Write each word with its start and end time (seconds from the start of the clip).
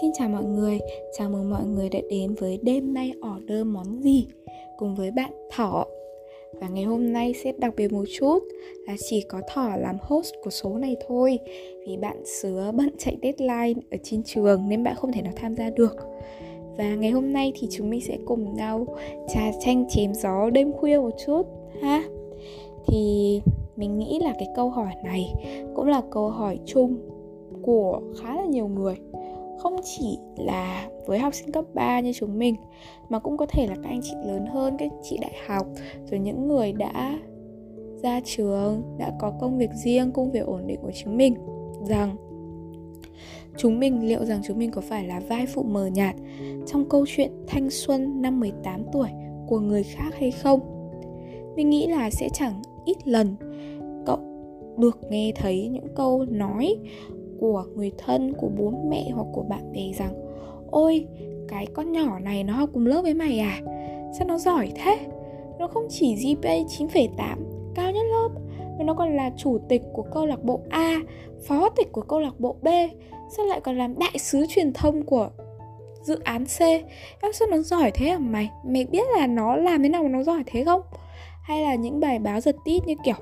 Xin 0.00 0.10
chào 0.14 0.28
mọi 0.28 0.44
người, 0.44 0.78
chào 1.18 1.30
mừng 1.30 1.50
mọi 1.50 1.64
người 1.64 1.88
đã 1.88 1.98
đến 2.10 2.34
với 2.34 2.58
đêm 2.62 2.94
nay 2.94 3.12
order 3.36 3.66
món 3.66 4.02
gì? 4.02 4.26
Cùng 4.76 4.94
với 4.94 5.10
bạn 5.10 5.32
Thỏ. 5.50 5.84
Và 6.52 6.68
ngày 6.68 6.84
hôm 6.84 7.12
nay 7.12 7.34
sẽ 7.44 7.52
đặc 7.58 7.74
biệt 7.76 7.92
một 7.92 8.04
chút 8.18 8.38
là 8.86 8.94
chỉ 8.98 9.20
có 9.28 9.40
Thỏ 9.54 9.76
làm 9.76 9.96
host 10.00 10.34
của 10.44 10.50
số 10.50 10.78
này 10.78 10.96
thôi. 11.08 11.38
Vì 11.86 11.96
bạn 11.96 12.22
sứa 12.26 12.72
bận 12.74 12.90
chạy 12.98 13.16
deadline 13.22 13.80
ở 13.90 13.98
trên 14.02 14.22
trường 14.22 14.68
nên 14.68 14.84
bạn 14.84 14.94
không 14.94 15.12
thể 15.12 15.22
nào 15.22 15.32
tham 15.36 15.56
gia 15.56 15.70
được. 15.70 15.96
Và 16.78 16.94
ngày 16.94 17.10
hôm 17.10 17.32
nay 17.32 17.52
thì 17.60 17.68
chúng 17.70 17.90
mình 17.90 18.00
sẽ 18.00 18.18
cùng 18.24 18.56
nhau 18.56 18.86
trà 19.28 19.50
chanh 19.60 19.84
chém 19.88 20.14
gió 20.14 20.50
đêm 20.50 20.72
khuya 20.72 20.98
một 20.98 21.14
chút 21.26 21.46
ha? 21.82 22.02
Thì 22.86 23.40
mình 23.76 23.98
nghĩ 23.98 24.18
là 24.22 24.34
cái 24.38 24.48
câu 24.56 24.70
hỏi 24.70 24.92
này 25.04 25.34
cũng 25.74 25.86
là 25.86 26.02
câu 26.10 26.28
hỏi 26.28 26.58
chung 26.66 26.98
của 27.62 28.00
khá 28.22 28.36
là 28.36 28.44
nhiều 28.44 28.68
người 28.68 28.94
không 29.62 29.76
chỉ 29.84 30.18
là 30.36 30.88
với 31.06 31.18
học 31.18 31.34
sinh 31.34 31.52
cấp 31.52 31.64
3 31.74 32.00
như 32.00 32.12
chúng 32.12 32.38
mình, 32.38 32.56
mà 33.08 33.18
cũng 33.18 33.36
có 33.36 33.46
thể 33.46 33.66
là 33.66 33.74
các 33.74 33.88
anh 33.88 34.00
chị 34.02 34.14
lớn 34.24 34.46
hơn, 34.46 34.76
các 34.78 34.90
chị 35.02 35.18
đại 35.20 35.34
học, 35.46 35.66
rồi 36.10 36.20
những 36.20 36.48
người 36.48 36.72
đã 36.72 37.18
ra 38.02 38.20
trường, 38.24 38.82
đã 38.98 39.12
có 39.20 39.32
công 39.40 39.58
việc 39.58 39.70
riêng, 39.84 40.12
công 40.12 40.30
việc 40.30 40.46
ổn 40.46 40.66
định 40.66 40.78
của 40.82 40.92
chúng 41.04 41.16
mình, 41.16 41.34
rằng 41.88 42.16
chúng 43.56 43.80
mình, 43.80 44.08
liệu 44.08 44.24
rằng 44.24 44.40
chúng 44.44 44.58
mình 44.58 44.70
có 44.70 44.80
phải 44.80 45.06
là 45.06 45.20
vai 45.20 45.46
phụ 45.46 45.62
mờ 45.62 45.86
nhạt 45.86 46.16
trong 46.66 46.88
câu 46.88 47.04
chuyện 47.08 47.32
thanh 47.46 47.70
xuân 47.70 48.22
năm 48.22 48.40
18 48.40 48.84
tuổi 48.92 49.08
của 49.46 49.60
người 49.60 49.82
khác 49.82 50.10
hay 50.18 50.30
không? 50.30 50.60
Mình 51.56 51.70
nghĩ 51.70 51.86
là 51.86 52.10
sẽ 52.10 52.28
chẳng 52.32 52.62
ít 52.84 53.08
lần 53.08 53.36
cậu 54.06 54.18
được 54.78 54.98
nghe 55.10 55.32
thấy 55.36 55.68
những 55.68 55.94
câu 55.96 56.24
nói 56.24 56.76
của 57.40 57.64
người 57.74 57.92
thân 57.98 58.32
của 58.32 58.48
bố 58.58 58.72
mẹ 58.90 59.10
hoặc 59.14 59.26
của 59.32 59.42
bạn 59.42 59.72
bè 59.72 59.92
rằng 59.98 60.14
ôi 60.70 61.06
cái 61.48 61.66
con 61.66 61.92
nhỏ 61.92 62.18
này 62.18 62.44
nó 62.44 62.54
học 62.54 62.70
cùng 62.72 62.86
lớp 62.86 63.02
với 63.02 63.14
mày 63.14 63.38
à? 63.38 63.60
Sao 64.18 64.28
nó 64.28 64.38
giỏi 64.38 64.72
thế? 64.74 64.98
Nó 65.58 65.68
không 65.68 65.86
chỉ 65.90 66.14
GPA 66.14 66.50
9,8 66.50 67.36
cao 67.74 67.92
nhất 67.92 68.06
lớp 68.10 68.28
mà 68.78 68.84
nó 68.84 68.94
còn 68.94 69.16
là 69.16 69.30
chủ 69.36 69.58
tịch 69.68 69.82
của 69.92 70.02
câu 70.02 70.26
lạc 70.26 70.44
bộ 70.44 70.60
A 70.68 70.96
phó 71.46 71.68
tịch 71.68 71.92
của 71.92 72.02
câu 72.02 72.20
lạc 72.20 72.40
bộ 72.40 72.56
B 72.62 72.68
sao 73.36 73.46
lại 73.46 73.60
còn 73.60 73.78
làm 73.78 73.98
đại 73.98 74.18
sứ 74.18 74.46
truyền 74.48 74.72
thông 74.72 75.02
của 75.02 75.30
dự 76.02 76.18
án 76.24 76.44
C? 76.44 76.60
Em 77.20 77.32
sao 77.32 77.48
nó 77.50 77.58
giỏi 77.58 77.90
thế 77.94 78.10
hả 78.10 78.18
mày? 78.18 78.50
Mày 78.64 78.84
biết 78.84 79.04
là 79.16 79.26
nó 79.26 79.56
làm 79.56 79.82
thế 79.82 79.88
nào 79.88 80.02
mà 80.02 80.08
nó 80.08 80.22
giỏi 80.22 80.42
thế 80.46 80.64
không? 80.64 80.80
Hay 81.42 81.62
là 81.62 81.74
những 81.74 82.00
bài 82.00 82.18
báo 82.18 82.40
giật 82.40 82.56
tít 82.64 82.86
như 82.86 82.94
kiểu 83.04 83.14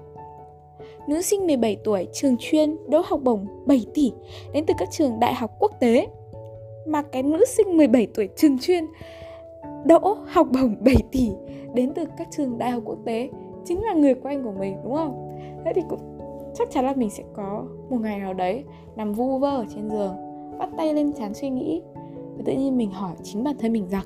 nữ 1.09 1.21
sinh 1.21 1.47
17 1.47 1.77
tuổi, 1.85 2.09
trường 2.13 2.37
chuyên, 2.39 2.77
đỗ 2.89 3.03
học 3.05 3.21
bổng 3.25 3.47
7 3.67 3.87
tỷ, 3.95 4.13
đến 4.53 4.65
từ 4.67 4.75
các 4.79 4.89
trường 4.91 5.21
đại 5.21 5.35
học 5.35 5.51
quốc 5.59 5.73
tế. 5.81 6.07
Mà 6.87 7.03
cái 7.03 7.23
nữ 7.23 7.45
sinh 7.45 7.77
17 7.77 8.07
tuổi, 8.15 8.29
trường 8.37 8.59
chuyên, 8.59 8.85
đỗ 9.85 10.17
học 10.27 10.47
bổng 10.53 10.77
7 10.81 10.95
tỷ, 11.13 11.31
đến 11.75 11.93
từ 11.95 12.05
các 12.17 12.29
trường 12.31 12.59
đại 12.59 12.71
học 12.71 12.83
quốc 12.87 12.99
tế, 13.05 13.29
chính 13.65 13.85
là 13.85 13.93
người 13.95 14.15
quen 14.15 14.45
của 14.45 14.53
mình, 14.59 14.77
đúng 14.85 14.95
không? 14.95 15.39
Thế 15.65 15.73
thì 15.75 15.83
cũng, 15.89 16.01
chắc 16.55 16.71
chắn 16.71 16.85
là 16.85 16.95
mình 16.97 17.11
sẽ 17.11 17.23
có 17.33 17.65
một 17.91 17.97
ngày 18.01 18.19
nào 18.19 18.35
đấy 18.35 18.65
nằm 18.97 19.13
vu 19.13 19.39
vơ 19.39 19.51
ở 19.51 19.65
trên 19.75 19.91
giường 19.91 20.15
bắt 20.59 20.69
tay 20.77 20.95
lên 20.95 21.13
chán 21.13 21.35
suy 21.35 21.51
nghĩ, 21.51 21.83
và 22.37 22.43
tự 22.45 22.53
nhiên 22.53 22.77
mình 22.77 22.91
hỏi 22.91 23.13
chính 23.23 23.45
bản 23.45 23.55
thân 23.59 23.73
mình 23.73 23.89
rằng, 23.89 24.05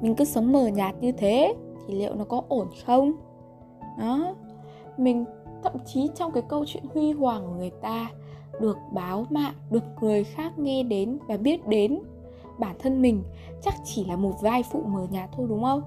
mình 0.00 0.14
cứ 0.14 0.24
sống 0.24 0.52
mờ 0.52 0.66
nhạt 0.66 0.94
như 1.00 1.12
thế 1.12 1.54
thì 1.86 1.94
liệu 1.94 2.14
nó 2.14 2.24
có 2.24 2.42
ổn 2.48 2.66
không 2.86 3.12
đó 3.98 4.34
mình, 4.98 5.24
thậm 5.62 5.72
chí 5.86 6.08
trong 6.14 6.32
cái 6.32 6.42
câu 6.48 6.64
chuyện 6.66 6.84
huy 6.94 7.12
hoàng 7.12 7.46
của 7.46 7.52
người 7.52 7.70
ta, 7.70 8.10
được 8.60 8.76
báo 8.92 9.26
mạng, 9.30 9.54
được 9.70 9.84
người 10.00 10.24
khác 10.24 10.58
nghe 10.58 10.82
đến 10.82 11.18
và 11.28 11.36
biết 11.36 11.68
đến. 11.68 11.98
Bản 12.58 12.76
thân 12.78 13.02
mình 13.02 13.22
chắc 13.62 13.74
chỉ 13.84 14.04
là 14.04 14.16
một 14.16 14.32
vai 14.42 14.62
phụ 14.62 14.82
mờ 14.86 15.06
nhạt 15.10 15.30
thôi, 15.36 15.46
đúng 15.48 15.62
không? 15.62 15.82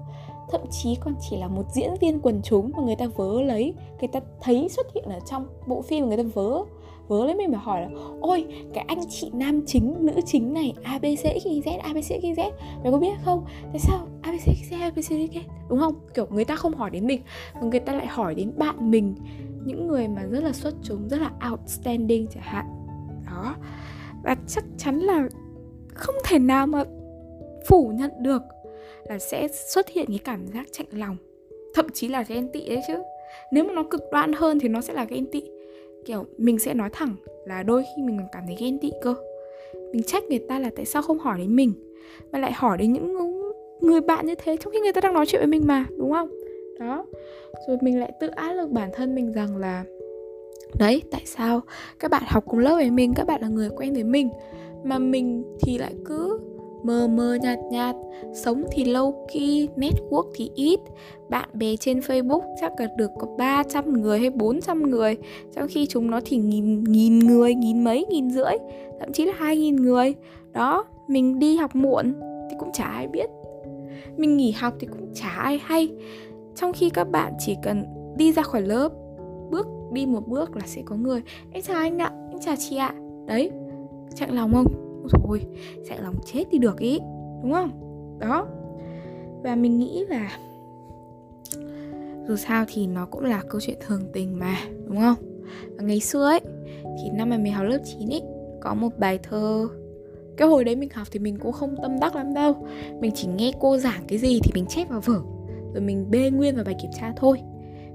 Thậm 0.50 0.60
chí 0.70 0.96
còn 1.00 1.14
chỉ 1.20 1.36
là 1.36 1.48
một 1.48 1.62
diễn 1.72 1.94
viên 2.00 2.20
quần 2.20 2.40
chúng 2.42 2.70
mà 2.76 2.82
người 2.82 2.96
ta 2.96 3.06
vớ 3.16 3.42
lấy, 3.42 3.74
người 4.00 4.08
ta 4.08 4.20
thấy 4.40 4.68
xuất 4.68 4.86
hiện 4.94 5.04
ở 5.04 5.20
trong 5.20 5.46
bộ 5.66 5.82
phim 5.82 6.04
mà 6.04 6.08
người 6.08 6.24
ta 6.24 6.30
vớ 6.34 6.64
vớ 7.08 7.26
lấy 7.26 7.34
mình 7.34 7.50
và 7.50 7.58
hỏi 7.58 7.80
là, 7.80 7.88
ôi, 8.20 8.46
cái 8.74 8.84
anh 8.88 9.00
chị 9.08 9.30
nam 9.34 9.62
chính, 9.66 9.96
nữ 10.00 10.12
chính 10.26 10.52
này 10.52 10.74
abc 10.82 11.04
xyz 11.04 11.78
abc 11.78 11.96
xyz 11.96 12.50
mày 12.82 12.92
có 12.92 12.98
biết 12.98 13.12
không? 13.24 13.44
Tại 13.72 13.78
sao 13.78 14.08
abc 14.22 14.48
xyz 14.70 14.80
abc 14.80 14.96
xyz 14.98 15.40
đúng 15.68 15.78
không? 15.78 15.94
Kiểu 16.14 16.26
người 16.30 16.44
ta 16.44 16.56
không 16.56 16.74
hỏi 16.74 16.90
đến 16.90 17.06
mình, 17.06 17.20
mà 17.54 17.60
người 17.60 17.80
ta 17.80 17.92
lại 17.92 18.06
hỏi 18.06 18.34
đến 18.34 18.52
bạn 18.56 18.90
mình, 18.90 19.14
những 19.64 19.88
người 19.88 20.08
mà 20.08 20.22
rất 20.22 20.44
là 20.44 20.52
xuất 20.52 20.74
chúng, 20.82 21.08
rất 21.08 21.20
là 21.20 21.30
outstanding 21.50 22.26
chẳng 22.26 22.42
hạn. 22.42 22.64
Đó. 23.26 23.54
Và 24.24 24.36
chắc 24.46 24.64
chắn 24.78 24.98
là 24.98 25.28
không 25.94 26.14
thể 26.24 26.38
nào 26.38 26.66
mà 26.66 26.84
phủ 27.68 27.92
nhận 27.94 28.10
được 28.20 28.42
là 29.04 29.18
sẽ 29.18 29.48
xuất 29.48 29.88
hiện 29.88 30.06
cái 30.08 30.18
cảm 30.18 30.46
giác 30.46 30.66
chạnh 30.72 30.86
lòng. 30.92 31.16
Thậm 31.74 31.86
chí 31.94 32.08
là 32.08 32.22
ghen 32.22 32.48
tị 32.52 32.68
đấy 32.68 32.80
chứ. 32.86 32.94
Nếu 33.52 33.64
mà 33.64 33.72
nó 33.72 33.82
cực 33.90 34.02
đoan 34.12 34.32
hơn 34.32 34.58
thì 34.58 34.68
nó 34.68 34.80
sẽ 34.80 34.92
là 34.92 35.04
ghen 35.04 35.26
tị 35.32 35.42
kiểu 36.08 36.24
mình 36.38 36.58
sẽ 36.58 36.74
nói 36.74 36.90
thẳng 36.92 37.14
là 37.44 37.62
đôi 37.62 37.82
khi 37.82 38.02
mình 38.02 38.18
còn 38.18 38.26
cảm 38.32 38.42
thấy 38.46 38.56
ghen 38.60 38.78
tị 38.78 38.90
cơ. 39.02 39.14
Mình 39.92 40.02
trách 40.02 40.24
người 40.24 40.38
ta 40.38 40.58
là 40.58 40.70
tại 40.76 40.84
sao 40.84 41.02
không 41.02 41.18
hỏi 41.18 41.38
đến 41.38 41.56
mình, 41.56 41.72
mà 42.32 42.38
lại 42.38 42.52
hỏi 42.52 42.78
đến 42.78 42.92
những 42.92 43.16
người 43.80 44.00
bạn 44.00 44.26
như 44.26 44.34
thế 44.34 44.56
trong 44.56 44.72
khi 44.72 44.80
người 44.80 44.92
ta 44.92 45.00
đang 45.00 45.14
nói 45.14 45.26
chuyện 45.26 45.40
với 45.40 45.46
mình 45.46 45.62
mà, 45.66 45.86
đúng 45.96 46.12
không? 46.12 46.30
Đó. 46.80 47.06
Rồi 47.68 47.78
mình 47.80 48.00
lại 48.00 48.12
tự 48.20 48.28
áp 48.28 48.52
lực 48.52 48.70
bản 48.70 48.90
thân 48.94 49.14
mình 49.14 49.32
rằng 49.32 49.56
là, 49.56 49.84
đấy, 50.78 51.02
tại 51.10 51.22
sao 51.24 51.60
các 51.98 52.10
bạn 52.10 52.22
học 52.26 52.44
cùng 52.46 52.60
lớp 52.60 52.74
với 52.74 52.90
mình, 52.90 53.14
các 53.14 53.26
bạn 53.26 53.42
là 53.42 53.48
người 53.48 53.68
quen 53.76 53.92
với 53.94 54.04
mình, 54.04 54.30
mà 54.84 54.98
mình 54.98 55.44
thì 55.60 55.78
lại 55.78 55.94
cứ 56.04 56.27
mờ 56.82 57.08
mờ 57.08 57.34
nhạt 57.42 57.58
nhạt, 57.70 57.96
sống 58.34 58.64
thì 58.72 58.84
lâu 58.84 59.26
key 59.32 59.68
network 59.76 60.24
thì 60.34 60.50
ít. 60.54 60.80
Bạn 61.28 61.48
bè 61.52 61.76
trên 61.76 61.98
facebook 61.98 62.40
chắc 62.60 62.80
là 62.80 62.86
được 62.96 63.10
có 63.18 63.26
300 63.38 64.02
người 64.02 64.18
hay 64.18 64.30
400 64.30 64.90
người, 64.90 65.16
trong 65.54 65.66
khi 65.68 65.86
chúng 65.86 66.10
nó 66.10 66.20
thì 66.24 66.36
nghìn 66.36 66.84
nghìn 66.84 67.18
người, 67.18 67.54
nghìn 67.54 67.84
mấy, 67.84 68.06
nghìn 68.10 68.30
rưỡi, 68.30 68.52
thậm 69.00 69.12
chí 69.12 69.24
là 69.24 69.32
hai 69.36 69.56
nghìn 69.56 69.76
người. 69.76 70.14
Đó, 70.52 70.84
mình 71.08 71.38
đi 71.38 71.56
học 71.56 71.76
muộn 71.76 72.14
thì 72.50 72.56
cũng 72.58 72.72
chả 72.72 72.84
ai 72.84 73.08
biết. 73.08 73.30
Mình 74.16 74.36
nghỉ 74.36 74.50
học 74.50 74.74
thì 74.80 74.86
cũng 74.86 75.14
chả 75.14 75.28
ai 75.28 75.58
hay. 75.62 75.88
Trong 76.54 76.72
khi 76.72 76.90
các 76.90 77.10
bạn 77.10 77.32
chỉ 77.38 77.56
cần 77.62 77.84
đi 78.16 78.32
ra 78.32 78.42
khỏi 78.42 78.62
lớp, 78.62 78.88
bước, 79.50 79.66
đi 79.92 80.06
một 80.06 80.28
bước 80.28 80.56
là 80.56 80.62
sẽ 80.66 80.82
có 80.84 80.96
người. 80.96 81.22
Em 81.52 81.62
chào 81.62 81.76
anh 81.76 81.98
ạ, 81.98 82.12
em 82.30 82.40
chào 82.40 82.56
chị 82.56 82.76
ạ. 82.76 82.94
Đấy 83.26 83.50
chạy 84.14 84.28
lòng 84.32 84.52
không? 84.54 84.87
Rồi 85.08 85.46
chạy 85.88 85.98
lòng 86.02 86.14
chết 86.26 86.44
đi 86.50 86.58
được 86.58 86.78
ý, 86.78 86.98
đúng 87.42 87.52
không? 87.52 87.70
Đó. 88.20 88.46
Và 89.42 89.54
mình 89.54 89.78
nghĩ 89.78 90.04
là 90.08 90.38
dù 92.28 92.36
sao 92.36 92.64
thì 92.68 92.86
nó 92.86 93.06
cũng 93.06 93.24
là 93.24 93.42
câu 93.48 93.60
chuyện 93.60 93.76
thường 93.86 94.02
tình 94.12 94.38
mà, 94.38 94.56
đúng 94.86 94.96
không? 94.96 95.16
Và 95.76 95.82
ngày 95.82 96.00
xưa 96.00 96.24
ấy, 96.24 96.40
thì 96.82 97.10
năm 97.12 97.30
mà 97.30 97.38
mình 97.38 97.52
học 97.52 97.66
lớp 97.68 97.78
9 97.84 98.08
ấy, 98.08 98.22
có 98.60 98.74
một 98.74 98.98
bài 98.98 99.18
thơ, 99.22 99.68
cái 100.36 100.48
hồi 100.48 100.64
đấy 100.64 100.76
mình 100.76 100.88
học 100.92 101.08
thì 101.10 101.18
mình 101.18 101.38
cũng 101.38 101.52
không 101.52 101.76
tâm 101.82 102.00
đắc 102.00 102.16
lắm 102.16 102.34
đâu. 102.34 102.66
Mình 103.00 103.10
chỉ 103.14 103.28
nghe 103.36 103.52
cô 103.60 103.76
giảng 103.76 104.02
cái 104.08 104.18
gì 104.18 104.40
thì 104.42 104.50
mình 104.54 104.66
chép 104.68 104.88
vào 104.88 105.00
vở, 105.00 105.20
rồi 105.74 105.80
mình 105.80 106.10
bê 106.10 106.30
nguyên 106.30 106.54
vào 106.54 106.64
bài 106.64 106.74
kiểm 106.82 106.90
tra 107.00 107.12
thôi 107.16 107.40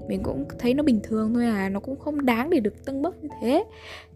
mình 0.08 0.22
cũng 0.22 0.44
thấy 0.58 0.74
nó 0.74 0.82
bình 0.82 1.00
thường 1.02 1.34
thôi 1.34 1.46
à 1.46 1.68
nó 1.68 1.80
cũng 1.80 1.98
không 1.98 2.26
đáng 2.26 2.50
để 2.50 2.60
được 2.60 2.84
tăng 2.84 3.02
bốc 3.02 3.14
như 3.22 3.28
thế. 3.40 3.64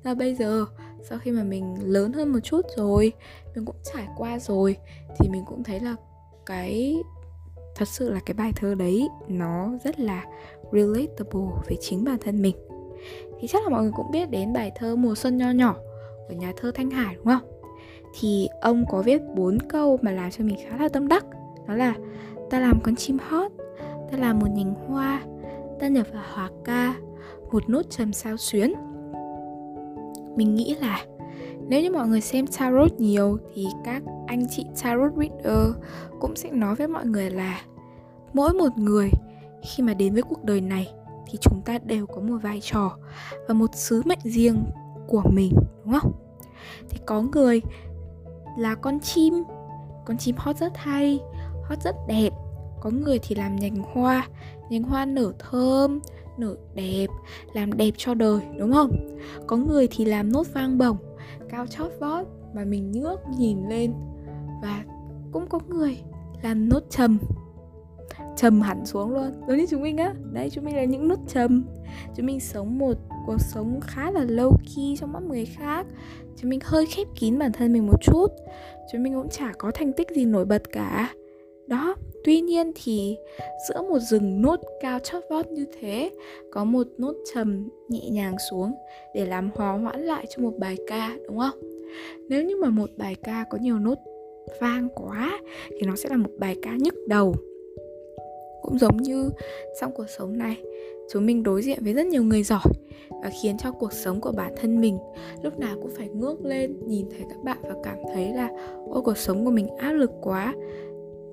Và 0.03 0.15
bây 0.15 0.35
giờ, 0.35 0.65
sau 1.03 1.19
khi 1.19 1.31
mà 1.31 1.43
mình 1.43 1.75
lớn 1.83 2.13
hơn 2.13 2.33
một 2.33 2.41
chút 2.43 2.67
rồi, 2.77 3.13
mình 3.55 3.65
cũng 3.65 3.77
trải 3.95 4.09
qua 4.17 4.39
rồi, 4.39 4.77
thì 5.19 5.29
mình 5.29 5.43
cũng 5.47 5.65
thấy 5.65 5.81
là 5.81 5.97
cái, 6.47 6.97
thật 7.77 7.89
sự 7.89 8.11
là 8.11 8.21
cái 8.27 8.35
bài 8.35 8.53
thơ 8.57 8.75
đấy 8.75 9.09
nó 9.29 9.71
rất 9.85 10.01
là 10.01 10.25
relatable 10.73 11.41
với 11.67 11.79
chính 11.81 12.05
bản 12.05 12.19
thân 12.25 12.43
mình. 12.43 12.57
Thì 13.41 13.49
chắc 13.49 13.63
là 13.63 13.69
mọi 13.69 13.83
người 13.83 13.93
cũng 13.97 14.11
biết 14.11 14.31
đến 14.31 14.53
bài 14.53 14.73
thơ 14.75 14.97
mùa 14.97 15.15
xuân 15.15 15.37
nho 15.37 15.51
nhỏ 15.51 15.77
của 16.29 16.35
nhà 16.35 16.53
thơ 16.57 16.71
thanh 16.75 16.91
hải, 16.91 17.15
đúng 17.15 17.25
không? 17.25 17.61
Thì 18.21 18.49
ông 18.61 18.85
có 18.89 19.03
viết 19.03 19.23
bốn 19.35 19.59
câu 19.69 19.99
mà 20.03 20.13
làm 20.13 20.31
cho 20.31 20.45
mình 20.45 20.57
khá 20.69 20.77
là 20.77 20.89
tâm 20.89 21.09
đắc. 21.09 21.27
Đó 21.69 21.75
là, 21.75 21.95
ta 22.51 22.61
làm 22.61 22.81
con 22.85 22.97
chim 22.97 23.19
hót, 23.29 23.53
ta 24.11 24.19
làm 24.19 24.39
một 24.39 24.47
nhành 24.51 24.75
hoa 24.75 25.23
ta 25.81 25.89
nhập 25.89 26.07
vào 26.13 26.25
hòa 26.33 26.51
ca, 26.65 26.95
một 27.53 27.69
nốt 27.69 27.83
trầm 27.91 28.13
sao 28.13 28.37
xuyến. 28.37 28.73
Mình 30.37 30.55
nghĩ 30.55 30.75
là, 30.75 31.05
nếu 31.69 31.83
như 31.83 31.91
mọi 31.91 32.09
người 32.09 32.21
xem 32.21 32.47
tarot 32.47 32.93
nhiều 33.01 33.39
thì 33.55 33.67
các 33.85 34.03
anh 34.27 34.47
chị 34.51 34.67
tarot 34.83 35.13
reader 35.17 35.77
cũng 36.21 36.37
sẽ 36.37 36.51
nói 36.51 36.75
với 36.75 36.89
mọi 36.89 37.07
người 37.07 37.31
là, 37.31 37.61
mỗi 38.33 38.53
một 38.53 38.79
người 38.79 39.11
khi 39.63 39.83
mà 39.83 39.95
đến 39.95 40.15
với 40.15 40.23
cuộc 40.23 40.45
đời 40.45 40.61
này 40.61 40.93
thì 41.27 41.39
chúng 41.41 41.63
ta 41.65 41.79
đều 41.79 42.07
có 42.07 42.21
một 42.21 42.37
vai 42.43 42.61
trò 42.63 42.97
và 43.49 43.55
một 43.55 43.75
sứ 43.75 44.03
mệnh 44.05 44.19
riêng 44.23 44.65
của 45.07 45.23
mình, 45.33 45.53
đúng 45.85 45.95
không? 46.01 46.13
Thì 46.91 46.99
có 47.07 47.23
người 47.23 47.63
là 48.59 48.75
con 48.75 49.01
chim 49.01 49.45
con 50.07 50.17
chim 50.17 50.37
hót 50.39 50.57
rất 50.57 50.77
hay 50.77 51.21
hót 51.65 51.83
rất 51.83 51.97
đẹp 52.09 52.31
có 52.81 52.91
người 52.91 53.19
thì 53.23 53.35
làm 53.35 53.57
nhành 53.57 53.77
hoa 53.93 54.29
nhành 54.71 54.83
hoa 54.83 55.05
nở 55.05 55.33
thơm, 55.39 56.01
nở 56.39 56.57
đẹp, 56.75 57.07
làm 57.53 57.73
đẹp 57.73 57.91
cho 57.97 58.15
đời, 58.15 58.41
đúng 58.59 58.73
không? 58.73 59.19
Có 59.47 59.57
người 59.57 59.89
thì 59.91 60.05
làm 60.05 60.33
nốt 60.33 60.47
vang 60.53 60.79
bổng, 60.79 60.97
cao 61.49 61.67
chót 61.67 61.93
vót 62.01 62.27
mà 62.55 62.65
mình 62.65 62.93
ngước 62.93 63.19
nhìn 63.39 63.69
lên. 63.69 63.93
Và 64.63 64.85
cũng 65.33 65.47
có 65.47 65.61
người 65.69 65.99
làm 66.43 66.69
nốt 66.69 66.83
trầm. 66.91 67.19
Trầm 68.37 68.61
hẳn 68.61 68.87
xuống 68.87 69.15
luôn. 69.15 69.33
Giống 69.49 69.57
như 69.57 69.67
chúng 69.71 69.83
mình 69.83 69.97
á. 69.97 70.15
Đấy, 70.33 70.51
chúng 70.51 70.65
mình 70.65 70.77
là 70.77 70.85
những 70.85 71.09
nốt 71.09 71.19
trầm. 71.29 71.65
Chúng 72.17 72.27
mình 72.27 72.41
sống 72.41 72.79
một 72.79 72.95
cuộc 73.27 73.41
sống 73.41 73.81
khá 73.81 74.11
là 74.11 74.25
low 74.25 74.57
key 74.77 74.97
trong 75.01 75.13
mắt 75.13 75.23
người 75.23 75.47
khác. 75.47 75.87
Chúng 76.37 76.51
mình 76.51 76.61
hơi 76.65 76.87
khép 76.87 77.07
kín 77.15 77.39
bản 77.39 77.53
thân 77.53 77.73
mình 77.73 77.87
một 77.87 78.03
chút. 78.03 78.27
Chúng 78.93 79.03
mình 79.03 79.15
cũng 79.15 79.29
chả 79.29 79.53
có 79.59 79.71
thành 79.75 79.93
tích 79.93 80.11
gì 80.11 80.25
nổi 80.25 80.45
bật 80.45 80.63
cả 80.73 81.13
đó, 81.69 81.95
tuy 82.25 82.41
nhiên 82.41 82.73
thì 82.85 83.17
giữa 83.69 83.83
một 83.83 83.99
rừng 83.99 84.43
nốt 84.43 84.61
cao 84.81 84.99
chót 84.99 85.23
vót 85.31 85.47
như 85.47 85.67
thế, 85.81 86.11
có 86.51 86.65
một 86.65 86.87
nốt 86.99 87.15
trầm 87.35 87.69
nhẹ 87.89 88.09
nhàng 88.11 88.37
xuống 88.51 88.73
để 89.15 89.27
làm 89.27 89.51
hòa 89.55 89.73
hoãn 89.73 90.03
lại 90.03 90.27
cho 90.31 90.43
một 90.43 90.53
bài 90.59 90.77
ca, 90.87 91.17
đúng 91.27 91.39
không? 91.39 91.59
Nếu 92.29 92.45
như 92.45 92.57
mà 92.57 92.69
một 92.69 92.91
bài 92.97 93.17
ca 93.23 93.45
có 93.51 93.59
nhiều 93.61 93.79
nốt 93.79 93.99
vang 94.61 94.89
quá 94.95 95.41
thì 95.71 95.87
nó 95.87 95.97
sẽ 95.97 96.09
là 96.09 96.17
một 96.17 96.31
bài 96.39 96.57
ca 96.63 96.77
nhức 96.79 96.95
đầu. 97.07 97.35
Cũng 98.63 98.79
giống 98.79 98.97
như 98.97 99.31
trong 99.81 99.93
cuộc 99.93 100.07
sống 100.19 100.39
này, 100.39 100.57
chúng 101.13 101.27
mình 101.27 101.43
đối 101.43 101.63
diện 101.63 101.79
với 101.81 101.93
rất 101.93 102.07
nhiều 102.07 102.23
người 102.23 102.43
giỏi 102.43 102.73
và 103.23 103.31
khiến 103.43 103.57
cho 103.59 103.73
cuộc 103.73 103.93
sống 103.93 104.21
của 104.21 104.33
bản 104.33 104.53
thân 104.57 104.81
mình 104.81 104.99
lúc 105.43 105.59
nào 105.59 105.77
cũng 105.83 105.91
phải 105.97 106.09
ngước 106.09 106.45
lên 106.45 106.77
nhìn 106.87 107.07
thấy 107.11 107.21
các 107.29 107.39
bạn 107.45 107.59
và 107.63 107.75
cảm 107.85 107.97
thấy 108.15 108.33
là, 108.33 108.49
ôi, 108.89 109.03
cuộc 109.05 109.19
sống 109.19 109.45
của 109.45 109.51
mình 109.51 109.69
áp 109.77 109.93
lực 109.93 110.11
quá 110.23 110.55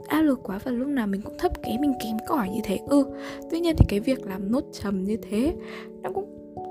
áp 0.07 0.21
lực 0.21 0.39
quá 0.43 0.59
và 0.63 0.71
lúc 0.71 0.87
nào 0.87 1.07
mình 1.07 1.21
cũng 1.21 1.37
thấp 1.37 1.51
kém 1.63 1.81
mình 1.81 1.93
kém 2.03 2.17
cỏi 2.27 2.49
như 2.49 2.59
thế. 2.63 2.79
Ừ 2.87 3.05
tuy 3.51 3.59
nhiên 3.59 3.75
thì 3.77 3.85
cái 3.89 3.99
việc 3.99 4.25
làm 4.27 4.51
nốt 4.51 4.63
trầm 4.71 5.03
như 5.03 5.17
thế 5.29 5.53
nó 6.01 6.09
cũng 6.11 6.25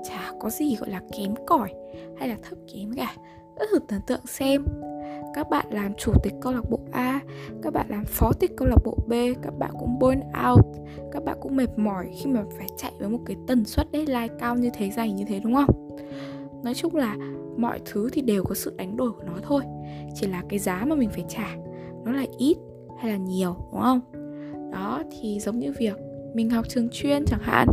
chả 0.09 0.31
có 0.39 0.49
gì 0.49 0.75
gọi 0.75 0.89
là 0.89 1.01
kém 1.17 1.33
cỏi 1.47 1.73
hay 2.17 2.29
là 2.29 2.35
thấp 2.49 2.57
kém 2.73 2.93
cả. 2.93 3.15
Cứ 3.59 3.65
thử 3.71 3.79
tưởng 3.87 4.01
tượng 4.07 4.27
xem 4.27 4.65
các 5.35 5.49
bạn 5.49 5.65
làm 5.69 5.93
chủ 5.93 6.11
tịch 6.23 6.33
câu 6.41 6.53
lạc 6.53 6.69
bộ 6.69 6.79
A, 6.91 7.19
các 7.63 7.73
bạn 7.73 7.85
làm 7.89 8.05
phó 8.05 8.31
tịch 8.39 8.51
câu 8.57 8.67
lạc 8.67 8.77
bộ 8.85 8.97
B, 9.07 9.13
các 9.41 9.59
bạn 9.59 9.71
cũng 9.79 9.99
burn 9.99 10.19
out, 10.49 10.65
các 11.11 11.23
bạn 11.23 11.37
cũng 11.41 11.55
mệt 11.55 11.69
mỏi 11.77 12.09
khi 12.17 12.31
mà 12.31 12.43
phải 12.57 12.67
chạy 12.77 12.91
với 12.99 13.09
một 13.09 13.19
cái 13.25 13.35
tần 13.47 13.65
suất 13.65 13.87
deadline 13.93 14.27
cao 14.39 14.55
như 14.55 14.69
thế 14.73 14.89
dày 14.89 15.11
như 15.11 15.25
thế 15.27 15.39
đúng 15.39 15.55
không? 15.55 15.97
Nói 16.63 16.73
chung 16.73 16.95
là 16.95 17.15
mọi 17.57 17.79
thứ 17.85 18.09
thì 18.13 18.21
đều 18.21 18.43
có 18.43 18.55
sự 18.55 18.73
đánh 18.77 18.97
đổi 18.97 19.11
của 19.11 19.23
nó 19.23 19.33
thôi 19.41 19.61
Chỉ 20.15 20.27
là 20.27 20.43
cái 20.49 20.59
giá 20.59 20.85
mà 20.87 20.95
mình 20.95 21.09
phải 21.09 21.25
trả 21.29 21.55
Nó 22.03 22.11
là 22.11 22.25
ít 22.37 22.57
hay 22.99 23.11
là 23.11 23.17
nhiều, 23.17 23.55
đúng 23.71 23.81
không? 23.81 24.01
Đó, 24.71 25.03
thì 25.11 25.39
giống 25.39 25.59
như 25.59 25.73
việc 25.79 25.97
mình 26.33 26.49
học 26.49 26.65
trường 26.69 26.89
chuyên 26.91 27.25
chẳng 27.25 27.41
hạn, 27.43 27.67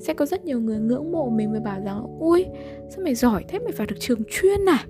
Sẽ 0.00 0.14
có 0.14 0.26
rất 0.26 0.44
nhiều 0.44 0.60
người 0.60 0.78
ngưỡng 0.78 1.12
mộ 1.12 1.30
mình 1.30 1.52
và 1.52 1.60
bảo 1.60 1.80
rằng, 1.80 2.18
Ui, 2.18 2.46
sao 2.90 3.04
mày 3.04 3.14
giỏi 3.14 3.44
thế, 3.48 3.58
mày 3.58 3.72
vào 3.72 3.86
được 3.86 3.96
trường 4.00 4.22
chuyên 4.30 4.68
à? 4.68 4.86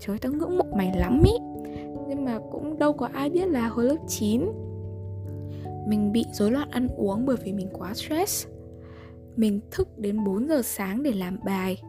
Trời 0.00 0.18
tao 0.18 0.32
ngưỡng 0.32 0.58
mộ 0.58 0.64
mày 0.76 0.92
lắm 0.98 1.22
ý. 1.24 1.32
Nhưng 2.08 2.24
mà 2.24 2.38
cũng 2.52 2.78
đâu 2.78 2.92
có 2.92 3.08
ai 3.12 3.30
biết 3.30 3.48
là 3.48 3.68
hồi 3.68 3.84
lớp 3.84 3.96
9 4.08 4.42
mình 5.88 6.12
bị 6.12 6.24
rối 6.32 6.50
loạn 6.50 6.70
ăn 6.70 6.88
uống 6.96 7.26
bởi 7.26 7.36
vì 7.44 7.52
mình 7.52 7.68
quá 7.72 7.94
stress. 7.94 8.46
Mình 9.36 9.60
thức 9.70 9.98
đến 9.98 10.24
4 10.24 10.48
giờ 10.48 10.62
sáng 10.62 11.02
để 11.02 11.12
làm 11.12 11.38
bài. 11.44 11.82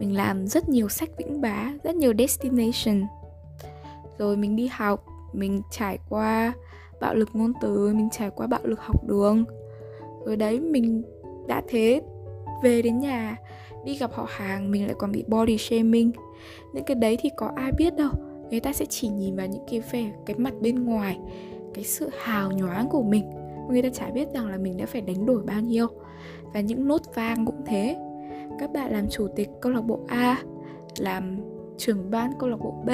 Mình 0.00 0.16
làm 0.16 0.46
rất 0.46 0.68
nhiều 0.68 0.88
sách 0.88 1.10
vĩnh 1.18 1.40
bá, 1.40 1.72
rất 1.84 1.94
nhiều 1.94 2.12
destination. 2.18 3.06
Rồi 4.18 4.36
mình 4.36 4.56
đi 4.56 4.66
học, 4.66 5.04
mình 5.32 5.62
trải 5.70 5.98
qua 6.08 6.52
bạo 7.00 7.14
lực 7.14 7.28
ngôn 7.32 7.52
từ, 7.60 7.92
mình 7.94 8.08
trải 8.12 8.30
qua 8.30 8.46
bạo 8.46 8.60
lực 8.62 8.80
học 8.80 9.06
đường. 9.08 9.44
Rồi 10.24 10.36
đấy, 10.36 10.60
mình 10.60 11.02
đã 11.46 11.62
thế 11.68 12.02
về 12.62 12.82
đến 12.82 12.98
nhà, 12.98 13.36
đi 13.84 13.96
gặp 13.96 14.12
họ 14.12 14.26
hàng, 14.28 14.70
mình 14.70 14.86
lại 14.86 14.94
còn 14.98 15.12
bị 15.12 15.24
body 15.26 15.58
shaming. 15.58 16.12
Những 16.72 16.84
cái 16.84 16.94
đấy 16.94 17.16
thì 17.20 17.30
có 17.36 17.50
ai 17.56 17.72
biết 17.72 17.96
đâu, 17.96 18.10
người 18.50 18.60
ta 18.60 18.72
sẽ 18.72 18.86
chỉ 18.86 19.08
nhìn 19.08 19.36
vào 19.36 19.46
những 19.46 19.64
cái 19.70 19.80
vẻ, 19.80 20.12
cái 20.26 20.38
mặt 20.38 20.54
bên 20.60 20.84
ngoài, 20.84 21.18
cái 21.74 21.84
sự 21.84 22.10
hào 22.18 22.52
nhoáng 22.52 22.88
của 22.88 23.02
mình. 23.02 23.30
Người 23.68 23.82
ta 23.82 23.88
chả 23.88 24.10
biết 24.10 24.28
rằng 24.34 24.46
là 24.46 24.56
mình 24.56 24.76
đã 24.76 24.86
phải 24.86 25.00
đánh 25.00 25.26
đổi 25.26 25.42
bao 25.42 25.60
nhiêu. 25.60 25.86
Và 26.54 26.60
những 26.60 26.88
nốt 26.88 27.00
vang 27.14 27.46
cũng 27.46 27.64
thế. 27.66 27.96
Các 28.58 28.72
bạn 28.72 28.92
làm 28.92 29.08
chủ 29.08 29.28
tịch 29.36 29.48
câu 29.60 29.72
lạc 29.72 29.80
bộ 29.80 30.00
A, 30.06 30.42
làm 30.98 31.40
trưởng 31.76 32.10
ban 32.10 32.32
câu 32.38 32.48
lạc 32.48 32.60
bộ 32.60 32.74
B 32.86 32.90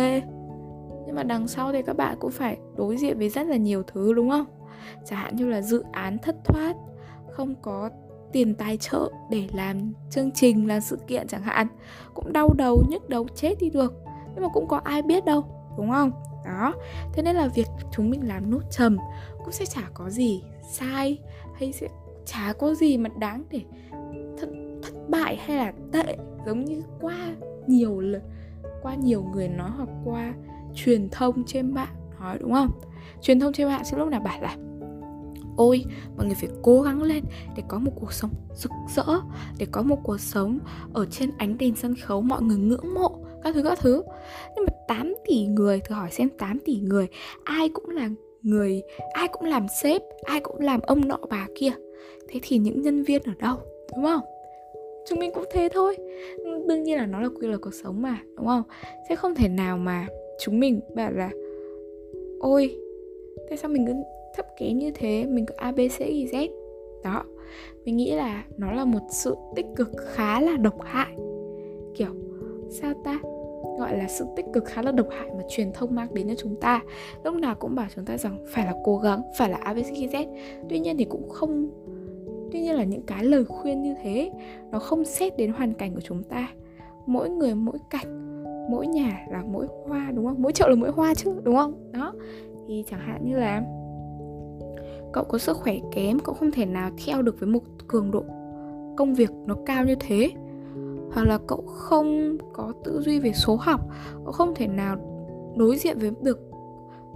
nhưng 1.07 1.15
mà 1.15 1.23
đằng 1.23 1.49
sau 1.49 1.73
thì 1.73 1.83
các 1.83 1.97
bạn 1.97 2.17
cũng 2.21 2.31
phải 2.31 2.59
đối 2.77 2.97
diện 2.97 3.19
với 3.19 3.29
rất 3.29 3.47
là 3.47 3.57
nhiều 3.57 3.83
thứ 3.83 4.13
đúng 4.13 4.31
không? 4.31 4.47
Chẳng 5.05 5.19
hạn 5.19 5.37
như 5.37 5.49
là 5.49 5.63
dự 5.63 5.85
án 5.93 6.19
thất 6.19 6.37
thoát 6.45 6.77
không 7.31 7.55
có 7.63 7.91
tiền 8.33 8.55
tài 8.55 8.77
trợ 8.77 9.11
để 9.31 9.49
làm 9.53 9.93
chương 10.11 10.31
trình 10.31 10.69
làm 10.69 10.81
sự 10.81 10.99
kiện 11.07 11.29
chẳng 11.29 11.43
hạn. 11.43 11.67
Cũng 12.15 12.33
đau 12.33 12.55
đầu 12.59 12.85
nhức 12.89 13.09
đầu 13.09 13.27
chết 13.35 13.55
đi 13.61 13.71
được. 13.71 13.95
Nhưng 14.35 14.43
mà 14.43 14.49
cũng 14.49 14.69
có 14.69 14.77
ai 14.77 15.03
biết 15.03 15.25
đâu 15.25 15.45
đúng 15.77 15.91
không? 15.91 16.11
Đó. 16.45 16.75
Thế 17.13 17.23
nên 17.23 17.37
là 17.37 17.49
việc 17.49 17.67
chúng 17.93 18.11
mình 18.11 18.29
làm 18.29 18.51
nốt 18.51 18.61
trầm 18.71 18.99
cũng 19.45 19.53
sẽ 19.53 19.67
chả 19.67 19.83
có 19.95 20.11
gì 20.11 20.43
sai 20.71 21.19
hay 21.55 21.73
sẽ 21.73 21.89
chả 22.27 22.53
có 22.59 22.75
gì 22.75 22.99
mà 22.99 23.11
đáng 23.19 23.45
để 23.51 23.61
thất, 24.39 24.49
thất 24.83 25.09
bại 25.09 25.37
hay 25.37 25.57
là 25.57 25.73
tệ 25.93 26.17
giống 26.47 26.65
như 26.65 26.83
qua 27.01 27.17
nhiều 27.67 28.01
lần 28.01 28.23
qua 28.83 28.95
nhiều 28.95 29.23
người 29.33 29.49
nói 29.49 29.71
hoặc 29.77 29.89
qua 30.05 30.33
truyền 30.75 31.09
thông 31.09 31.45
trên 31.47 31.75
mạng. 31.75 31.95
Nói 32.21 32.39
đúng 32.41 32.53
không? 32.53 32.71
Truyền 33.23 33.41
thông 33.41 33.53
trên 33.53 33.69
mạng 33.69 33.83
sẽ 33.85 33.99
lúc 33.99 34.09
nào 34.09 34.21
bảo 34.21 34.41
là, 34.41 34.57
ôi, 35.57 35.85
mọi 36.17 36.27
người 36.27 36.35
phải 36.35 36.49
cố 36.63 36.83
gắng 36.83 37.03
lên 37.03 37.25
để 37.57 37.63
có 37.69 37.79
một 37.79 37.93
cuộc 38.01 38.13
sống 38.13 38.31
rực 38.55 38.71
rỡ, 38.97 39.21
để 39.59 39.67
có 39.71 39.83
một 39.83 39.99
cuộc 40.03 40.21
sống 40.21 40.59
ở 40.93 41.07
trên 41.11 41.31
ánh 41.39 41.59
đèn 41.59 41.77
sân 41.77 41.95
khấu, 41.95 42.21
mọi 42.21 42.43
người 42.43 42.57
ngưỡng 42.57 42.95
mộ, 42.95 43.25
các 43.43 43.55
thứ 43.55 43.63
các 43.63 43.79
thứ. 43.79 44.03
Nhưng 44.57 44.65
mà 44.67 44.73
8 44.89 45.15
tỷ 45.27 45.47
người, 45.47 45.81
thử 45.81 45.95
hỏi 45.95 46.11
xem 46.11 46.29
8 46.39 46.59
tỷ 46.65 46.77
người, 46.77 47.07
ai 47.45 47.69
cũng 47.69 47.89
là 47.89 48.09
người, 48.43 48.83
ai 49.13 49.29
cũng 49.29 49.45
làm 49.45 49.67
sếp, 49.83 50.03
ai 50.25 50.41
cũng 50.41 50.61
làm 50.61 50.81
ông 50.81 51.09
nọ 51.09 51.19
bà 51.31 51.47
kia. 51.57 51.73
Thế 52.29 52.41
thì 52.43 52.59
những 52.59 52.83
nhân 52.83 53.03
viên 53.03 53.23
ở 53.23 53.33
đâu, 53.39 53.57
đúng 53.97 54.05
không? 54.05 54.23
Chúng 55.09 55.19
mình 55.19 55.31
cũng 55.35 55.45
thế 55.53 55.69
thôi. 55.75 55.97
Đương 56.69 56.83
nhiên 56.83 56.99
là 56.99 57.07
nó 57.07 57.21
là 57.21 57.29
quy 57.29 57.47
luật 57.47 57.61
cuộc 57.61 57.75
sống 57.83 58.03
mà, 58.03 58.19
đúng 58.37 58.47
không? 58.47 58.63
Sẽ 59.09 59.17
không 59.17 59.35
thể 59.35 59.49
nào 59.49 59.79
mà 59.79 60.07
chúng 60.41 60.61
mình, 60.61 60.81
bảo 60.95 61.13
là, 61.13 61.31
ôi, 62.41 62.77
tại 63.49 63.59
sao 63.59 63.71
mình 63.71 63.87
cứ 63.87 63.93
thấp 64.37 64.47
kém 64.59 64.79
như 64.79 64.91
thế? 64.95 65.27
Mình 65.29 65.47
cứ 65.47 65.55
a, 65.57 65.73
b, 65.73 65.77
c 65.77 66.01
e, 66.01 66.09
z. 66.09 66.49
Đó, 67.05 67.25
mình 67.85 67.97
nghĩ 67.97 68.15
là 68.15 68.45
nó 68.57 68.73
là 68.73 68.85
một 68.85 68.99
sự 69.11 69.35
tích 69.57 69.67
cực 69.77 69.91
khá 69.97 70.41
là 70.41 70.57
độc 70.57 70.83
hại. 70.83 71.17
Kiểu, 71.95 72.15
sao 72.71 72.95
ta? 73.05 73.19
Gọi 73.79 73.97
là 73.97 74.09
sự 74.09 74.25
tích 74.37 74.47
cực 74.53 74.65
khá 74.65 74.83
là 74.83 74.93
độc 74.93 75.07
hại 75.11 75.31
mà 75.39 75.43
truyền 75.49 75.73
thông 75.73 75.95
mang 75.95 76.15
đến 76.15 76.29
cho 76.29 76.35
chúng 76.35 76.57
ta. 76.61 76.83
Lúc 77.25 77.35
nào 77.35 77.55
cũng 77.55 77.75
bảo 77.75 77.87
chúng 77.95 78.05
ta 78.05 78.19
rằng 78.19 78.45
phải 78.49 78.67
là 78.67 78.75
cố 78.85 78.99
gắng, 78.99 79.23
phải 79.39 79.51
là 79.51 79.59
abcz 79.59 80.13
e, 80.13 80.27
tuy 80.69 80.79
nhiên 80.79 80.97
thì 80.97 81.05
cũng 81.05 81.29
không, 81.29 81.69
tuy 82.53 82.61
nhiên 82.61 82.75
là 82.75 82.85
những 82.85 83.03
cái 83.03 83.25
lời 83.25 83.45
khuyên 83.45 83.83
như 83.83 83.95
thế, 84.03 84.31
nó 84.71 84.79
không 84.79 85.05
xét 85.05 85.37
đến 85.37 85.53
hoàn 85.53 85.75
cảnh 85.75 85.95
của 85.95 86.01
chúng 86.01 86.23
ta. 86.23 86.49
Mỗi 87.07 87.31
người 87.31 87.55
mỗi 87.55 87.79
cảnh 87.91 88.44
mỗi 88.71 88.87
nhà 88.87 89.27
là 89.31 89.43
mỗi 89.47 89.67
hoa, 89.89 90.11
đúng 90.15 90.27
không? 90.27 90.43
Mỗi 90.43 90.53
chợ 90.53 90.69
là 90.69 90.75
mỗi 90.75 90.91
hoa 90.91 91.15
chứ, 91.15 91.41
đúng 91.43 91.57
không? 91.57 91.93
Đó. 91.93 92.13
Thì 92.69 92.85
chẳng 92.91 93.01
hạn 93.01 93.25
như 93.25 93.37
là 93.37 93.63
cậu 95.13 95.25
có 95.25 95.39
sức 95.39 95.57
khỏe 95.57 95.77
kém, 95.93 96.19
cậu 96.19 96.35
không 96.35 96.51
thể 96.51 96.67
nào 96.67 96.91
theo 97.07 97.23
được 97.23 97.41
với 97.41 97.49
một 97.49 97.61
cường 97.89 98.11
độ 98.11 98.25
công 98.97 99.15
việc 99.15 99.31
nó 99.47 99.55
cao 99.67 99.85
như 99.85 99.95
thế. 100.01 100.31
Hoặc 101.13 101.27
là 101.27 101.39
cậu 101.47 101.63
không 101.67 102.37
có 102.53 102.73
tư 102.85 103.01
duy 103.01 103.19
về 103.19 103.33
số 103.33 103.57
học, 103.57 103.81
cậu 104.25 104.33
không 104.33 104.55
thể 104.55 104.67
nào 104.67 104.97
đối 105.57 105.77
diện 105.77 105.99
với 105.99 106.11
được 106.23 106.51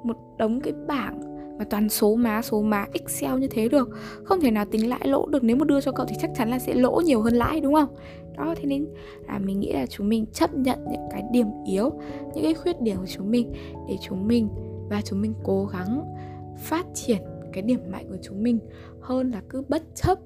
một 0.02 0.17
đống 0.38 0.61
cái 0.61 0.73
bảng 0.88 1.21
mà 1.59 1.65
toàn 1.65 1.88
số 1.88 2.15
má 2.15 2.43
số 2.43 2.62
má 2.62 2.87
excel 2.93 3.38
như 3.38 3.47
thế 3.49 3.69
được. 3.69 3.88
Không 4.25 4.41
thể 4.41 4.50
nào 4.50 4.65
tính 4.65 4.88
lãi 4.88 5.00
lỗ 5.05 5.27
được. 5.27 5.45
Nếu 5.45 5.57
mà 5.57 5.65
đưa 5.65 5.81
cho 5.81 5.93
cậu 5.93 6.07
thì 6.09 6.17
chắc 6.21 6.31
chắn 6.37 6.50
là 6.50 6.59
sẽ 6.59 6.75
lỗ 6.75 7.00
nhiều 7.00 7.23
hơn 7.23 7.35
lãi 7.35 7.61
đúng 7.61 7.75
không? 7.75 7.97
Đó 8.37 8.55
thế 8.57 8.65
nên 8.65 8.87
là 9.29 9.38
mình 9.38 9.61
nghĩ 9.61 9.73
là 9.73 9.87
chúng 9.87 10.09
mình 10.09 10.27
chấp 10.33 10.55
nhận 10.55 10.79
những 10.91 11.09
cái 11.11 11.23
điểm 11.33 11.47
yếu 11.67 11.91
những 12.35 12.45
cái 12.45 12.55
khuyết 12.55 12.81
điểm 12.81 12.97
của 12.97 13.07
chúng 13.07 13.31
mình 13.31 13.53
để 13.88 13.97
chúng 14.03 14.29
mình 14.29 14.49
và 14.91 15.00
chúng 15.05 15.21
mình 15.21 15.35
cố 15.45 15.65
gắng 15.65 16.15
phát 16.59 16.87
triển 16.95 17.23
cái 17.53 17.62
điểm 17.62 17.81
mạnh 17.93 18.07
của 18.09 18.17
chúng 18.23 18.43
mình 18.43 18.59
hơn 19.00 19.31
là 19.31 19.43
cứ 19.49 19.62
bất 19.69 19.83
chấp 19.95 20.19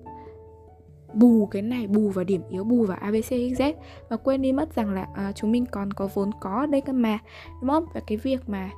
bù 1.14 1.46
cái 1.46 1.62
này 1.62 1.86
bù 1.86 2.08
vào 2.08 2.24
điểm 2.24 2.42
yếu 2.50 2.64
bù 2.64 2.84
vào 2.84 2.98
abcxz 3.00 3.72
và 4.08 4.16
quên 4.16 4.42
đi 4.42 4.52
mất 4.52 4.74
rằng 4.74 4.94
là 4.94 5.06
à, 5.14 5.32
chúng 5.32 5.52
mình 5.52 5.66
còn 5.66 5.92
có 5.92 6.08
vốn 6.14 6.30
có 6.40 6.60
ở 6.60 6.66
đây 6.66 6.80
cơ 6.80 6.92
mà 6.92 7.18
đúng 7.60 7.70
không? 7.70 7.84
Và 7.94 8.00
cái 8.06 8.18
việc 8.18 8.48
mà 8.48 8.70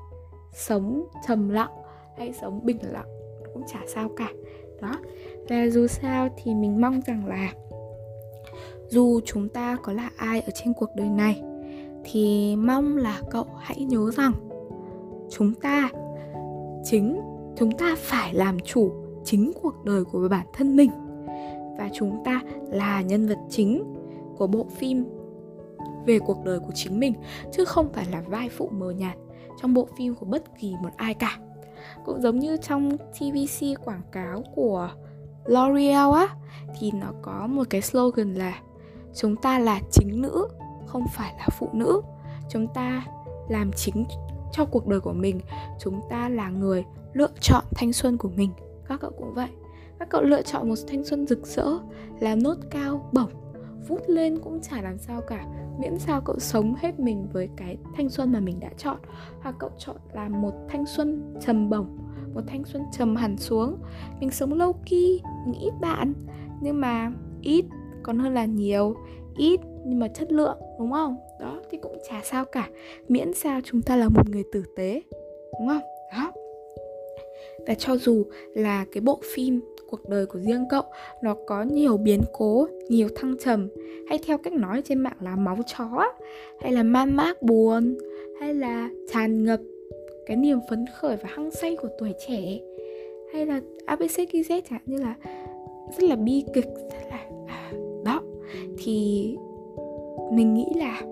sống 0.52 1.06
trầm 1.28 1.48
lặng 1.48 1.70
hay 2.18 2.32
sống 2.40 2.60
bình 2.64 2.78
lặng 2.82 3.08
cũng 3.54 3.62
chả 3.72 3.80
sao 3.86 4.08
cả. 4.16 4.28
Đó. 4.80 5.00
Và 5.48 5.68
dù 5.68 5.86
sao 5.86 6.28
thì 6.36 6.54
mình 6.54 6.80
mong 6.80 7.00
rằng 7.06 7.26
là 7.26 7.52
dù 8.88 9.20
chúng 9.24 9.48
ta 9.48 9.76
có 9.82 9.92
là 9.92 10.10
ai 10.16 10.40
ở 10.40 10.52
trên 10.54 10.72
cuộc 10.74 10.90
đời 10.96 11.08
này 11.08 11.42
thì 12.04 12.56
mong 12.56 12.96
là 12.96 13.20
cậu 13.30 13.46
hãy 13.58 13.84
nhớ 13.84 14.10
rằng 14.16 14.32
chúng 15.30 15.54
ta 15.54 15.90
chính 16.84 17.20
chúng 17.56 17.72
ta 17.72 17.94
phải 17.98 18.34
làm 18.34 18.60
chủ 18.60 18.92
chính 19.24 19.52
cuộc 19.62 19.84
đời 19.84 20.04
của 20.04 20.28
bản 20.30 20.46
thân 20.52 20.76
mình. 20.76 20.90
Và 21.78 21.88
chúng 21.92 22.22
ta 22.24 22.40
là 22.68 23.00
nhân 23.00 23.28
vật 23.28 23.38
chính 23.50 23.84
của 24.36 24.46
bộ 24.46 24.66
phim 24.76 25.04
về 26.06 26.18
cuộc 26.18 26.44
đời 26.44 26.60
của 26.60 26.72
chính 26.74 27.00
mình 27.00 27.12
chứ 27.52 27.64
không 27.64 27.92
phải 27.92 28.06
là 28.12 28.20
vai 28.20 28.48
phụ 28.48 28.68
mờ 28.72 28.90
nhạt 28.90 29.16
trong 29.62 29.74
bộ 29.74 29.88
phim 29.96 30.14
của 30.14 30.26
bất 30.26 30.58
kỳ 30.60 30.74
một 30.82 30.90
ai 30.96 31.14
cả 31.14 31.38
cũng 32.04 32.20
giống 32.20 32.38
như 32.38 32.56
trong 32.56 32.98
TVC 32.98 33.84
quảng 33.84 34.02
cáo 34.12 34.42
của 34.54 34.90
L'Oreal 35.44 36.12
á, 36.12 36.28
thì 36.78 36.90
nó 36.90 37.12
có 37.22 37.46
một 37.46 37.64
cái 37.70 37.82
slogan 37.82 38.34
là 38.34 38.60
chúng 39.14 39.36
ta 39.36 39.58
là 39.58 39.80
chính 39.92 40.22
nữ, 40.22 40.48
không 40.86 41.04
phải 41.14 41.34
là 41.38 41.48
phụ 41.58 41.68
nữ. 41.72 42.00
Chúng 42.48 42.66
ta 42.74 43.04
làm 43.48 43.72
chính 43.72 44.04
cho 44.52 44.64
cuộc 44.64 44.86
đời 44.86 45.00
của 45.00 45.12
mình. 45.12 45.40
Chúng 45.80 46.00
ta 46.10 46.28
là 46.28 46.48
người 46.48 46.84
lựa 47.12 47.30
chọn 47.40 47.64
thanh 47.74 47.92
xuân 47.92 48.18
của 48.18 48.28
mình. 48.36 48.50
Các 48.88 49.00
cậu 49.00 49.10
cũng 49.10 49.34
vậy. 49.34 49.48
Các 49.98 50.08
cậu 50.10 50.22
lựa 50.22 50.42
chọn 50.42 50.68
một 50.68 50.74
thanh 50.88 51.04
xuân 51.04 51.26
rực 51.26 51.46
rỡ 51.46 51.66
làm 52.20 52.42
nốt 52.42 52.54
cao, 52.70 53.10
bổng 53.12 53.30
vút 53.88 54.00
lên 54.06 54.38
cũng 54.38 54.60
chả 54.60 54.82
làm 54.82 54.98
sao 54.98 55.20
cả. 55.20 55.46
Miễn 55.78 55.98
sao 55.98 56.20
cậu 56.20 56.38
sống 56.38 56.74
hết 56.78 57.00
mình 57.00 57.26
với 57.32 57.48
cái 57.56 57.76
thanh 57.96 58.08
xuân 58.08 58.32
mà 58.32 58.40
mình 58.40 58.60
đã 58.60 58.70
chọn. 58.76 58.96
Hoặc 59.40 59.54
cậu 59.58 59.70
chọn 59.78 59.96
là 60.12 60.28
một 60.28 60.52
thanh 60.68 60.86
xuân 60.86 61.34
trầm 61.40 61.70
bổng, 61.70 61.98
một 62.34 62.40
thanh 62.46 62.64
xuân 62.64 62.82
trầm 62.92 63.16
hẳn 63.16 63.36
xuống. 63.36 63.76
Mình 64.20 64.30
sống 64.30 64.52
lâu 64.52 64.72
kỳ 64.86 65.20
mình 65.46 65.60
ít 65.60 65.72
bạn. 65.80 66.12
Nhưng 66.62 66.80
mà 66.80 67.12
ít, 67.42 67.64
còn 68.02 68.18
hơn 68.18 68.34
là 68.34 68.44
nhiều. 68.44 68.96
Ít, 69.36 69.60
nhưng 69.84 69.98
mà 69.98 70.08
chất 70.08 70.32
lượng, 70.32 70.58
đúng 70.78 70.92
không? 70.92 71.16
Đó, 71.40 71.60
thì 71.70 71.78
cũng 71.78 71.98
chả 72.10 72.20
sao 72.24 72.44
cả. 72.44 72.68
Miễn 73.08 73.34
sao 73.34 73.60
chúng 73.64 73.82
ta 73.82 73.96
là 73.96 74.08
một 74.08 74.30
người 74.30 74.44
tử 74.52 74.64
tế, 74.76 75.02
đúng 75.60 75.68
không? 75.68 75.82
Đó. 76.12 76.32
Và 77.66 77.74
cho 77.74 77.96
dù 77.96 78.24
là 78.54 78.84
cái 78.92 79.00
bộ 79.00 79.20
phim 79.34 79.60
cuộc 79.90 80.08
đời 80.08 80.26
của 80.26 80.38
riêng 80.38 80.64
cậu 80.70 80.82
nó 81.22 81.34
có 81.46 81.62
nhiều 81.62 81.96
biến 81.96 82.20
cố 82.32 82.66
nhiều 82.88 83.08
thăng 83.16 83.34
trầm. 83.38 83.68
Hay 84.08 84.18
theo 84.26 84.38
cách 84.38 84.52
nói 84.52 84.82
trên 84.84 84.98
mạng 84.98 85.16
là 85.20 85.36
máu 85.36 85.56
chó 85.66 86.12
hay 86.60 86.72
là 86.72 86.82
man 86.82 87.16
mác 87.16 87.42
buồn 87.42 87.98
hay 88.40 88.54
là 88.54 88.90
tràn 89.12 89.44
ngập 89.44 89.60
cái 90.26 90.36
niềm 90.36 90.58
phấn 90.70 90.84
khởi 90.96 91.16
và 91.16 91.28
hăng 91.28 91.50
say 91.50 91.76
của 91.76 91.88
tuổi 91.98 92.12
trẻ. 92.28 92.58
Hay 93.32 93.46
là 93.46 93.60
abcdz 93.86 94.60
chẳng 94.70 94.80
như 94.86 94.98
là 94.98 95.14
rất 95.98 96.08
là 96.08 96.16
bi 96.16 96.44
kịch 96.54 96.68
rất 96.92 97.08
là 97.10 97.18
à, 97.46 97.72
đó. 98.04 98.22
Thì 98.78 99.36
mình 100.32 100.54
nghĩ 100.54 100.66
là 100.76 101.02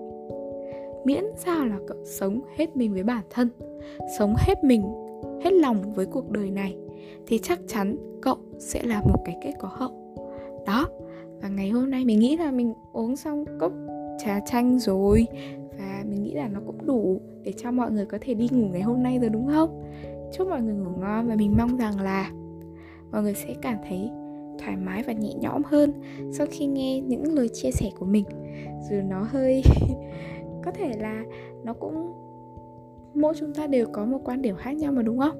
miễn 1.05 1.23
sao 1.37 1.65
là 1.65 1.79
cậu 1.87 1.97
sống 2.05 2.41
hết 2.55 2.77
mình 2.77 2.93
với 2.93 3.03
bản 3.03 3.23
thân 3.29 3.49
sống 4.19 4.33
hết 4.37 4.63
mình 4.63 4.83
hết 5.43 5.53
lòng 5.53 5.93
với 5.95 6.05
cuộc 6.05 6.29
đời 6.29 6.49
này 6.49 6.75
thì 7.27 7.39
chắc 7.43 7.59
chắn 7.67 7.97
cậu 8.21 8.37
sẽ 8.59 8.83
là 8.83 9.01
một 9.01 9.21
cái 9.25 9.35
kết 9.41 9.53
có 9.59 9.69
hậu. 9.71 9.91
Đó, 10.65 10.87
và 11.41 11.47
ngày 11.47 11.69
hôm 11.69 11.89
nay 11.89 12.05
mình 12.05 12.19
nghĩ 12.19 12.37
là 12.37 12.51
mình 12.51 12.73
uống 12.93 13.15
xong 13.15 13.45
cốc 13.59 13.71
trà 14.25 14.39
chanh 14.39 14.79
rồi. 14.79 15.27
Và 15.79 16.03
mình 16.09 16.23
nghĩ 16.23 16.33
là 16.33 16.47
nó 16.47 16.59
cũng 16.65 16.85
đủ 16.85 17.21
để 17.43 17.53
cho 17.57 17.71
mọi 17.71 17.91
người 17.91 18.05
có 18.05 18.17
thể 18.21 18.33
đi 18.33 18.49
ngủ 18.51 18.67
ngày 18.67 18.81
hôm 18.81 19.03
nay 19.03 19.19
rồi, 19.19 19.29
đúng 19.29 19.47
không? 19.47 19.83
Chúc 20.33 20.47
mọi 20.47 20.61
người 20.61 20.75
ngủ 20.75 20.91
ngon 20.99 21.27
và 21.27 21.35
mình 21.35 21.55
mong 21.57 21.77
rằng 21.77 22.01
là 22.01 22.31
mọi 23.11 23.23
người 23.23 23.33
sẽ 23.33 23.53
cảm 23.61 23.77
thấy 23.89 24.09
thoải 24.59 24.77
mái 24.77 25.03
và 25.03 25.13
nhẹ 25.13 25.33
nhõm 25.33 25.61
hơn 25.65 25.93
sau 26.31 26.47
khi 26.51 26.65
nghe 26.65 27.01
những 27.01 27.33
lời 27.33 27.49
chia 27.53 27.71
sẻ 27.71 27.89
của 27.99 28.05
mình. 28.05 28.25
Dù 28.89 28.95
nó 29.09 29.27
hơi, 29.29 29.61
có 30.65 30.71
thể 30.71 30.93
là 30.99 31.23
nó 31.63 31.73
cũng 31.73 32.13
mỗi 33.13 33.33
chúng 33.39 33.53
ta 33.53 33.67
đều 33.67 33.87
có 33.93 34.05
một 34.05 34.21
quan 34.23 34.41
điểm 34.41 34.55
khác 34.55 34.71
nhau 34.71 34.91
mà, 34.91 35.01
đúng 35.01 35.19
không? 35.19 35.39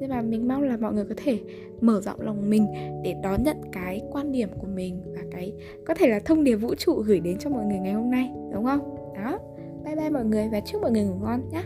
Nhưng 0.00 0.10
mà 0.10 0.22
mình 0.22 0.48
mong 0.48 0.62
là 0.62 0.76
mọi 0.76 0.94
người 0.94 1.04
có 1.04 1.14
thể 1.16 1.38
mở 1.80 2.00
rộng 2.00 2.20
lòng 2.20 2.50
mình 2.50 2.66
để 3.04 3.14
đón 3.22 3.42
nhận 3.42 3.56
cái 3.72 4.02
quan 4.12 4.32
điểm 4.32 4.48
của 4.58 4.66
mình 4.66 5.02
và 5.14 5.20
cái, 5.30 5.52
có 5.86 5.94
thể 5.94 6.08
là 6.08 6.20
thông 6.20 6.44
điệp 6.44 6.56
vũ 6.56 6.74
trụ 6.74 7.02
gửi 7.06 7.20
đến 7.20 7.38
cho 7.38 7.50
mọi 7.50 7.64
người 7.64 7.78
ngày 7.78 7.92
hôm 7.92 8.10
nay, 8.10 8.30
đúng 8.52 8.64
không? 8.64 8.96
Đó. 9.16 9.38
Bye 9.84 9.96
bye 9.96 10.10
mọi 10.10 10.24
người 10.24 10.48
và 10.52 10.60
chúc 10.60 10.82
mọi 10.82 10.90
người 10.90 11.04
ngủ 11.04 11.14
ngon 11.22 11.40
nhé 11.52 11.62